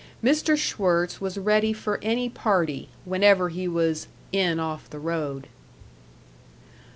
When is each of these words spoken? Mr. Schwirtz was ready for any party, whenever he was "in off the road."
Mr. 0.23 0.57
Schwirtz 0.57 1.21
was 1.21 1.37
ready 1.37 1.73
for 1.73 1.99
any 2.01 2.27
party, 2.27 2.89
whenever 3.05 3.49
he 3.49 3.67
was 3.67 4.07
"in 4.33 4.59
off 4.59 4.89
the 4.89 4.97
road." 4.97 5.45